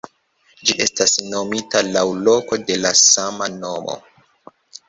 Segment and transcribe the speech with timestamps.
[0.69, 3.99] Ĝi estas nomita laŭ loko de la sama nomo.